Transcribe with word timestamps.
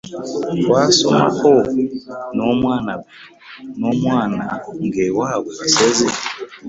Twasomako 0.63 1.53
n'omwana 3.77 4.43
ng'ewaabwe 4.91 5.51
basezi. 5.59 6.07